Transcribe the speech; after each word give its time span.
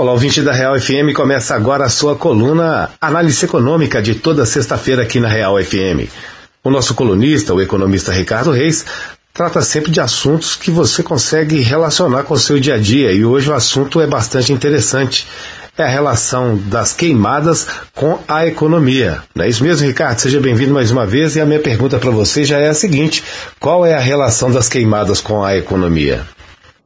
Olá, 0.00 0.12
ouvinte 0.12 0.40
da 0.40 0.50
Real 0.50 0.80
FM, 0.80 1.12
começa 1.14 1.54
agora 1.54 1.84
a 1.84 1.90
sua 1.90 2.16
coluna 2.16 2.88
Análise 2.98 3.44
Econômica 3.44 4.00
de 4.00 4.14
toda 4.14 4.46
sexta-feira 4.46 5.02
aqui 5.02 5.20
na 5.20 5.28
Real 5.28 5.62
FM. 5.62 6.08
O 6.64 6.70
nosso 6.70 6.94
colunista, 6.94 7.52
o 7.52 7.60
economista 7.60 8.10
Ricardo 8.10 8.50
Reis, 8.50 8.82
trata 9.34 9.60
sempre 9.60 9.90
de 9.90 10.00
assuntos 10.00 10.56
que 10.56 10.70
você 10.70 11.02
consegue 11.02 11.60
relacionar 11.60 12.22
com 12.22 12.32
o 12.32 12.38
seu 12.38 12.58
dia 12.58 12.76
a 12.76 12.78
dia 12.78 13.12
e 13.12 13.26
hoje 13.26 13.50
o 13.50 13.54
assunto 13.54 14.00
é 14.00 14.06
bastante 14.06 14.54
interessante. 14.54 15.26
É 15.76 15.82
a 15.82 15.88
relação 15.88 16.56
das 16.56 16.94
queimadas 16.94 17.66
com 17.94 18.18
a 18.26 18.46
economia. 18.46 19.22
Não 19.34 19.44
é 19.44 19.50
isso 19.50 19.62
mesmo, 19.62 19.86
Ricardo? 19.86 20.18
Seja 20.18 20.40
bem-vindo 20.40 20.72
mais 20.72 20.90
uma 20.90 21.04
vez 21.04 21.36
e 21.36 21.42
a 21.42 21.44
minha 21.44 21.60
pergunta 21.60 21.98
para 21.98 22.10
você 22.10 22.42
já 22.42 22.58
é 22.58 22.70
a 22.70 22.74
seguinte: 22.74 23.22
qual 23.60 23.84
é 23.84 23.92
a 23.92 24.00
relação 24.00 24.50
das 24.50 24.66
queimadas 24.66 25.20
com 25.20 25.44
a 25.44 25.58
economia? 25.58 26.26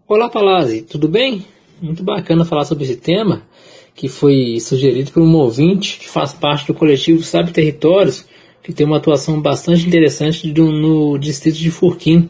Olá, 0.09 0.29
Palazzi, 0.29 0.83
tudo 0.83 1.07
bem? 1.07 1.54
Muito 1.81 2.03
bacana 2.03 2.45
falar 2.45 2.65
sobre 2.65 2.85
esse 2.85 2.97
tema, 2.97 3.43
que 3.95 4.09
foi 4.09 4.59
sugerido 4.61 5.13
por 5.13 5.23
um 5.23 5.35
ouvinte 5.37 5.99
que 5.99 6.09
faz 6.09 6.33
parte 6.33 6.67
do 6.67 6.75
coletivo 6.75 7.23
Sabe 7.23 7.53
Territórios, 7.53 8.27
que 8.63 8.73
tem 8.73 8.87
uma 8.87 8.97
atuação 8.97 9.41
bastante 9.41 9.87
interessante 9.87 10.51
do, 10.51 10.73
no 10.73 11.19
distrito 11.19 11.59
de 11.59 11.71
Furquim, 11.71 12.29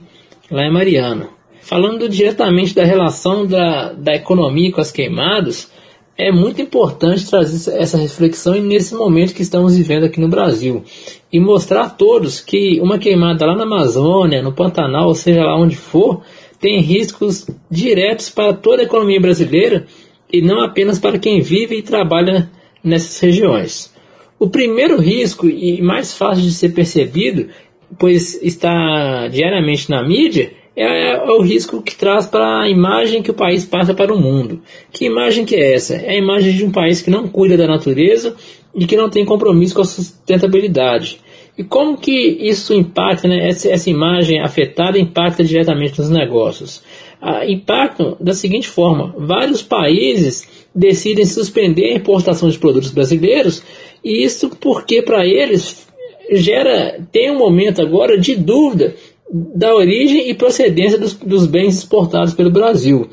lá 0.50 0.64
em 0.64 0.72
Mariana. 0.72 1.28
Falando 1.62 2.08
diretamente 2.08 2.74
da 2.74 2.84
relação 2.84 3.46
da, 3.46 3.92
da 3.92 4.14
economia 4.14 4.70
com 4.70 4.80
as 4.80 4.92
queimadas, 4.92 5.70
é 6.16 6.30
muito 6.30 6.60
importante 6.62 7.28
trazer 7.28 7.72
essa 7.76 7.96
reflexão 7.96 8.54
nesse 8.54 8.94
momento 8.94 9.34
que 9.34 9.42
estamos 9.42 9.76
vivendo 9.76 10.04
aqui 10.04 10.20
no 10.20 10.28
Brasil 10.28 10.84
e 11.32 11.40
mostrar 11.40 11.82
a 11.84 11.90
todos 11.90 12.40
que 12.40 12.80
uma 12.80 12.98
queimada 12.98 13.46
lá 13.46 13.56
na 13.56 13.64
Amazônia, 13.64 14.42
no 14.42 14.52
Pantanal, 14.52 15.08
ou 15.08 15.14
seja 15.14 15.42
lá 15.42 15.56
onde 15.56 15.74
for, 15.74 16.22
tem 16.64 16.80
riscos 16.80 17.46
diretos 17.70 18.30
para 18.30 18.54
toda 18.54 18.80
a 18.80 18.86
economia 18.86 19.20
brasileira 19.20 19.84
e 20.32 20.40
não 20.40 20.62
apenas 20.62 20.98
para 20.98 21.18
quem 21.18 21.42
vive 21.42 21.76
e 21.76 21.82
trabalha 21.82 22.50
nessas 22.82 23.20
regiões. 23.20 23.92
O 24.38 24.48
primeiro 24.48 24.98
risco, 24.98 25.46
e 25.46 25.82
mais 25.82 26.16
fácil 26.16 26.42
de 26.42 26.52
ser 26.52 26.70
percebido, 26.70 27.50
pois 27.98 28.42
está 28.42 29.28
diariamente 29.28 29.90
na 29.90 30.02
mídia, 30.02 30.52
é, 30.74 31.12
é 31.12 31.30
o 31.32 31.42
risco 31.42 31.82
que 31.82 31.94
traz 31.94 32.24
para 32.24 32.62
a 32.62 32.70
imagem 32.70 33.22
que 33.22 33.30
o 33.30 33.34
país 33.34 33.66
passa 33.66 33.92
para 33.92 34.14
o 34.14 34.18
mundo. 34.18 34.62
Que 34.90 35.04
imagem 35.04 35.44
que 35.44 35.54
é 35.56 35.74
essa? 35.74 35.96
É 35.96 36.12
a 36.12 36.16
imagem 36.16 36.56
de 36.56 36.64
um 36.64 36.72
país 36.72 37.02
que 37.02 37.10
não 37.10 37.28
cuida 37.28 37.58
da 37.58 37.66
natureza 37.66 38.34
e 38.74 38.86
que 38.86 38.96
não 38.96 39.10
tem 39.10 39.22
compromisso 39.22 39.74
com 39.74 39.82
a 39.82 39.84
sustentabilidade. 39.84 41.20
E 41.56 41.62
como 41.62 41.96
que 41.96 42.10
isso 42.10 42.74
impacta, 42.74 43.28
né, 43.28 43.48
essa, 43.48 43.68
essa 43.68 43.88
imagem 43.88 44.40
afetada 44.40 44.98
impacta 44.98 45.44
diretamente 45.44 45.98
nos 46.00 46.10
negócios? 46.10 46.82
Ah, 47.20 47.46
impactam 47.46 48.16
da 48.20 48.34
seguinte 48.34 48.68
forma: 48.68 49.14
vários 49.16 49.62
países 49.62 50.48
decidem 50.74 51.24
suspender 51.24 51.92
a 51.92 51.96
importação 51.96 52.48
de 52.48 52.58
produtos 52.58 52.90
brasileiros, 52.90 53.62
e 54.02 54.24
isso 54.24 54.50
porque 54.60 55.00
para 55.00 55.24
eles 55.24 55.86
gera 56.32 57.00
tem 57.12 57.30
um 57.30 57.38
momento 57.38 57.80
agora 57.80 58.18
de 58.18 58.34
dúvida 58.34 58.94
da 59.32 59.74
origem 59.74 60.28
e 60.28 60.34
procedência 60.34 60.98
dos, 60.98 61.14
dos 61.14 61.46
bens 61.46 61.78
exportados 61.78 62.34
pelo 62.34 62.50
Brasil. 62.50 63.08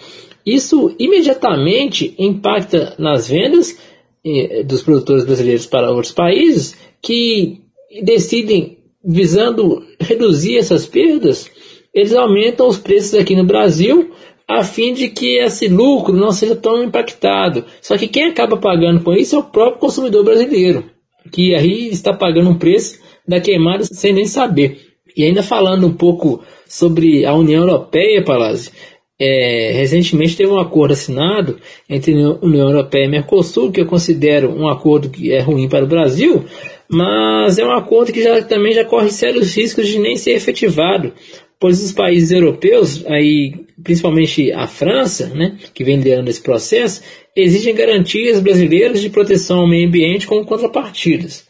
Isso 0.46 0.96
imediatamente 0.98 2.16
impacta 2.18 2.96
nas 2.98 3.30
vendas 3.30 3.78
eh, 4.26 4.64
dos 4.64 4.82
produtores 4.82 5.24
brasileiros 5.24 5.68
para 5.68 5.92
outros 5.92 6.12
países 6.12 6.76
que 7.02 7.62
decidem, 8.04 8.78
visando 9.04 9.84
reduzir 10.00 10.58
essas 10.58 10.86
perdas, 10.86 11.50
eles 11.94 12.14
aumentam 12.14 12.68
os 12.68 12.78
preços 12.78 13.16
aqui 13.16 13.36
no 13.36 13.44
Brasil 13.44 14.12
a 14.48 14.64
fim 14.64 14.94
de 14.94 15.08
que 15.08 15.40
esse 15.40 15.68
lucro 15.68 16.14
não 16.14 16.32
seja 16.32 16.56
tão 16.56 16.84
impactado. 16.84 17.64
Só 17.82 17.98
que 17.98 18.08
quem 18.08 18.26
acaba 18.26 18.58
pagando 18.58 19.02
com 19.02 19.14
isso 19.14 19.36
é 19.36 19.40
o 19.40 19.44
próprio 19.44 19.80
consumidor 19.80 20.26
brasileiro, 20.26 20.86
que 21.32 21.56
aí 21.56 21.88
está 21.88 22.14
pagando 22.14 22.50
um 22.50 22.58
preço 22.58 23.00
da 23.28 23.40
queimada 23.40 23.86
sem 23.86 24.12
nem 24.14 24.26
saber. 24.26 24.80
E 25.16 25.24
ainda 25.24 25.44
falando 25.44 25.88
um 25.88 25.94
pouco 25.94 26.44
sobre 26.68 27.26
a 27.26 27.34
União 27.34 27.62
Europeia, 27.62 28.24
Palazzi, 28.24 28.72
é, 29.20 29.72
recentemente 29.74 30.36
teve 30.36 30.52
um 30.52 30.60
acordo 30.60 30.94
assinado 30.94 31.58
entre 31.88 32.14
a 32.14 32.32
União 32.42 32.70
Europeia 32.70 33.06
e 33.06 33.10
Mercosul, 33.10 33.72
que 33.72 33.80
eu 33.80 33.86
considero 33.86 34.50
um 34.50 34.68
acordo 34.68 35.10
que 35.10 35.32
é 35.32 35.40
ruim 35.40 35.70
para 35.70 35.86
o 35.86 35.88
Brasil, 35.88 36.44
mas 36.92 37.58
é 37.58 37.66
um 37.66 37.72
acordo 37.72 38.12
que 38.12 38.22
já, 38.22 38.42
também 38.42 38.74
já 38.74 38.84
corre 38.84 39.10
sérios 39.10 39.56
riscos 39.56 39.88
de 39.88 39.98
nem 39.98 40.18
ser 40.18 40.32
efetivado, 40.32 41.14
pois 41.58 41.82
os 41.82 41.94
países 41.94 42.32
europeus, 42.32 43.06
aí, 43.06 43.54
principalmente 43.82 44.52
a 44.52 44.68
França, 44.68 45.28
né, 45.30 45.58
que 45.74 45.86
vem 45.86 45.96
liderando 45.96 46.30
esse 46.30 46.42
processo, 46.42 47.02
exigem 47.34 47.74
garantias 47.74 48.42
brasileiras 48.42 49.00
de 49.00 49.10
proteção 49.10 49.62
ao 49.62 49.70
meio 49.70 49.88
ambiente 49.88 50.28
como 50.28 50.46
contrapartidas. 50.46 51.46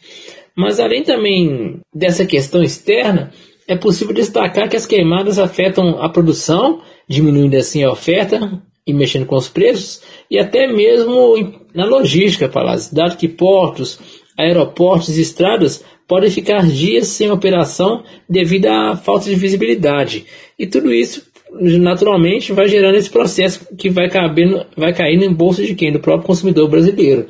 Mas 0.56 0.78
além 0.78 1.02
também 1.02 1.80
dessa 1.92 2.24
questão 2.24 2.62
externa, 2.62 3.32
é 3.66 3.74
possível 3.74 4.14
destacar 4.14 4.68
que 4.68 4.76
as 4.76 4.86
queimadas 4.86 5.38
afetam 5.38 6.00
a 6.00 6.08
produção, 6.08 6.82
diminuindo 7.08 7.56
assim 7.56 7.82
a 7.82 7.90
oferta 7.90 8.62
e 8.86 8.92
mexendo 8.92 9.26
com 9.26 9.36
os 9.36 9.48
preços, 9.48 10.02
e 10.30 10.38
até 10.38 10.66
mesmo 10.66 11.62
na 11.74 11.84
logística, 11.84 12.48
Palácio, 12.48 12.94
dado 12.94 13.16
que 13.16 13.28
portos, 13.28 13.98
aeroportos 14.36 15.16
e 15.16 15.22
estradas 15.22 15.84
podem 16.06 16.30
ficar 16.30 16.66
dias 16.66 17.08
sem 17.08 17.30
operação 17.30 18.02
devido 18.28 18.66
à 18.66 18.96
falta 18.96 19.26
de 19.26 19.34
visibilidade. 19.34 20.26
E 20.58 20.66
tudo 20.66 20.92
isso 20.92 21.22
naturalmente 21.60 22.52
vai 22.52 22.68
gerando 22.68 22.96
esse 22.96 23.10
processo 23.10 23.66
que 23.76 23.90
vai, 23.90 24.08
cabendo, 24.08 24.64
vai 24.76 24.92
cair 24.92 25.18
no 25.18 25.34
bolso 25.34 25.62
de 25.64 25.74
quem? 25.74 25.92
Do 25.92 26.00
próprio 26.00 26.26
consumidor 26.26 26.68
brasileiro. 26.68 27.26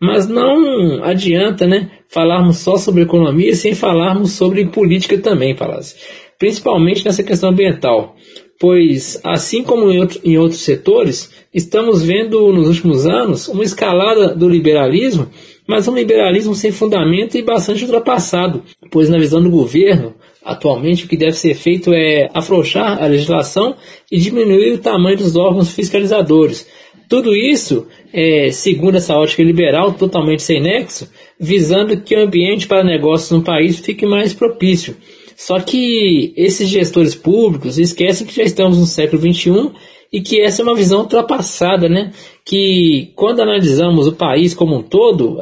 Mas 0.00 0.28
não 0.28 1.02
adianta 1.02 1.66
né, 1.66 1.90
falarmos 2.08 2.58
só 2.58 2.76
sobre 2.76 3.02
economia 3.02 3.54
sem 3.54 3.74
falarmos 3.74 4.32
sobre 4.32 4.66
política 4.66 5.18
também, 5.18 5.54
Palácio. 5.54 5.96
Principalmente 6.38 7.04
nessa 7.04 7.22
questão 7.22 7.50
ambiental. 7.50 8.14
Pois, 8.58 9.20
assim 9.22 9.62
como 9.62 9.90
em, 9.90 10.00
outro, 10.00 10.20
em 10.24 10.38
outros 10.38 10.60
setores, 10.60 11.30
estamos 11.52 12.02
vendo 12.02 12.52
nos 12.52 12.68
últimos 12.68 13.06
anos 13.06 13.48
uma 13.48 13.64
escalada 13.64 14.34
do 14.34 14.48
liberalismo 14.48 15.28
mas 15.66 15.88
um 15.88 15.94
liberalismo 15.94 16.54
sem 16.54 16.70
fundamento 16.70 17.36
e 17.36 17.42
bastante 17.42 17.82
ultrapassado, 17.84 18.62
pois 18.90 19.08
na 19.08 19.18
visão 19.18 19.42
do 19.42 19.50
governo, 19.50 20.14
atualmente 20.44 21.04
o 21.04 21.08
que 21.08 21.16
deve 21.16 21.32
ser 21.32 21.54
feito 21.54 21.92
é 21.92 22.30
afrouxar 22.32 23.02
a 23.02 23.06
legislação 23.06 23.74
e 24.10 24.18
diminuir 24.18 24.74
o 24.74 24.78
tamanho 24.78 25.16
dos 25.16 25.34
órgãos 25.34 25.72
fiscalizadores. 25.72 26.68
Tudo 27.08 27.34
isso, 27.34 27.86
é, 28.12 28.50
segundo 28.50 28.96
essa 28.96 29.16
ótica 29.16 29.42
liberal, 29.42 29.92
totalmente 29.92 30.42
sem 30.42 30.60
nexo, 30.60 31.10
visando 31.38 32.00
que 32.00 32.16
o 32.16 32.20
ambiente 32.20 32.66
para 32.66 32.84
negócios 32.84 33.30
no 33.30 33.44
país 33.44 33.78
fique 33.78 34.06
mais 34.06 34.32
propício. 34.32 34.96
Só 35.36 35.60
que 35.60 36.32
esses 36.34 36.68
gestores 36.68 37.14
públicos 37.14 37.78
esquecem 37.78 38.26
que 38.26 38.34
já 38.34 38.42
estamos 38.42 38.78
no 38.78 38.86
século 38.86 39.20
XXI 39.20 39.70
e 40.10 40.20
que 40.22 40.40
essa 40.40 40.62
é 40.62 40.64
uma 40.64 40.74
visão 40.74 41.00
ultrapassada, 41.00 41.88
né? 41.88 42.12
Que 42.42 43.12
quando 43.14 43.42
analisamos 43.42 44.06
o 44.06 44.14
país 44.14 44.54
como 44.54 44.76
um 44.76 44.82
todo, 44.82 45.38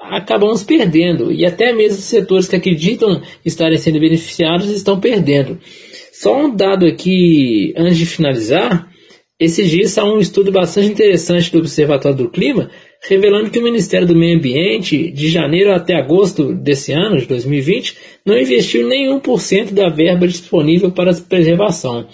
acabamos 0.00 0.62
perdendo 0.62 1.30
e 1.30 1.44
até 1.44 1.72
mesmo 1.72 1.98
os 1.98 2.04
setores 2.04 2.48
que 2.48 2.56
acreditam 2.56 3.20
estarem 3.44 3.76
sendo 3.76 4.00
beneficiados 4.00 4.70
estão 4.70 4.98
perdendo. 4.98 5.58
Só 6.12 6.46
um 6.46 6.56
dado 6.56 6.86
aqui 6.86 7.74
antes 7.76 7.98
de 7.98 8.06
finalizar, 8.06 8.90
esses 9.38 9.70
dias 9.70 9.98
há 9.98 10.04
um 10.04 10.18
estudo 10.18 10.50
bastante 10.50 10.88
interessante 10.88 11.52
do 11.52 11.58
Observatório 11.58 12.16
do 12.16 12.30
Clima 12.30 12.70
revelando 13.08 13.50
que 13.50 13.58
o 13.58 13.62
Ministério 13.62 14.06
do 14.06 14.16
Meio 14.16 14.38
Ambiente, 14.38 15.10
de 15.10 15.28
janeiro 15.28 15.72
até 15.72 15.94
agosto 15.94 16.52
desse 16.52 16.92
ano, 16.92 17.18
de 17.18 17.26
2020, 17.26 17.96
não 18.24 18.36
investiu 18.36 18.86
nenhum 18.86 19.20
por 19.20 19.40
cento 19.40 19.72
da 19.72 19.88
verba 19.88 20.26
disponível 20.26 20.90
para 20.90 21.14
preservação. 21.14 22.06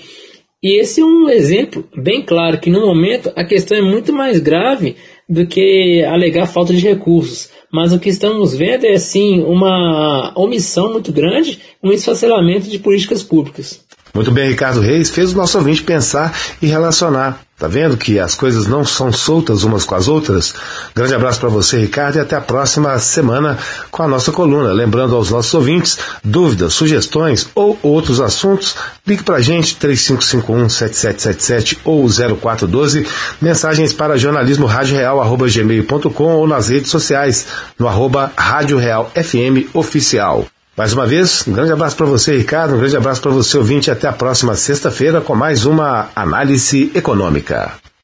E 0.63 0.81
esse 0.81 1.01
é 1.01 1.05
um 1.05 1.29
exemplo 1.29 1.85
bem 1.97 2.23
claro 2.23 2.61
que 2.61 2.71
no 2.71 2.87
momento 2.87 3.33
a 3.35 3.45
questão 3.45 3.77
é 3.77 3.83
muito 3.83 4.13
mais 4.13 4.39
grave 4.39 4.95
do 5.29 5.45
que 5.45 6.05
alegar 6.05 6.47
falta 6.47 6.73
de 6.73 6.87
recursos. 6.87 7.51
Mas 7.73 7.93
o 7.93 7.99
que 7.99 8.11
estamos 8.11 8.55
vendo 8.55 8.85
é 8.85 8.97
sim 8.99 9.41
uma 9.41 10.33
omissão 10.37 10.93
muito 10.93 11.11
grande, 11.11 11.59
um 11.83 11.91
esfacelamento 11.91 12.69
de 12.69 12.79
políticas 12.79 13.23
públicas. 13.23 13.83
Muito 14.15 14.31
bem, 14.31 14.51
Ricardo 14.51 14.81
Reis 14.81 15.09
fez 15.09 15.33
o 15.33 15.37
nosso 15.37 15.57
ouvinte 15.57 15.83
pensar 15.83 16.39
e 16.61 16.67
relacionar. 16.67 17.41
Tá 17.63 17.69
vendo 17.69 17.97
que 17.97 18.19
as 18.19 18.35
coisas 18.35 18.67
não 18.67 18.85
são 18.85 19.13
soltas 19.13 19.63
umas 19.63 19.85
com 19.85 19.95
as 19.95 20.09
outras? 20.09 20.53
Grande 20.97 21.15
abraço 21.15 21.39
para 21.39 21.49
você, 21.49 21.79
Ricardo, 21.79 22.17
e 22.17 22.21
até 22.21 22.35
a 22.35 22.41
próxima 22.41 22.99
semana 22.99 23.57
com 23.89 24.03
a 24.03 24.09
nossa 24.09 24.33
coluna. 24.33 24.73
Lembrando 24.73 25.15
aos 25.15 25.31
nossos 25.31 25.55
ouvintes, 25.55 25.97
dúvidas, 26.25 26.75
sugestões 26.75 27.49
ou 27.55 27.79
outros 27.81 28.21
assuntos, 28.21 28.75
ligue 29.07 29.23
para 29.23 29.37
a 29.37 29.41
gente 29.41 29.77
3551-7777 29.77 31.79
ou 31.85 32.05
0412, 32.09 33.07
mensagens 33.41 33.93
para 33.93 34.19
jornalismo 34.19 34.67
gmail.com 34.67 36.35
ou 36.35 36.49
nas 36.49 36.67
redes 36.67 36.91
sociais 36.91 37.47
no 37.79 37.87
arroba 37.87 38.33
Rádio 38.37 38.77
Real 38.77 39.09
FM 39.15 39.73
Oficial. 39.73 40.49
Mais 40.75 40.95
uma 40.95 41.07
vez, 41.07 41.47
um 41.47 41.53
grande 41.53 41.71
abraço 41.71 41.97
para 41.97 42.07
você, 42.07 42.37
Ricardo, 42.37 42.75
um 42.75 42.79
grande 42.79 42.97
abraço 42.97 43.21
para 43.21 43.31
você, 43.31 43.59
ouvinte, 43.59 43.91
até 43.91 44.09
a 44.09 44.13
próxima 44.13 44.55
sexta-feira 44.55 45.21
com 45.21 45.35
mais 45.35 45.67
uma 45.67 46.09
análise 46.17 46.91
econômica. 46.95 47.82